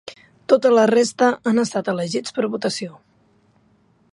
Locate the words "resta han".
0.91-1.63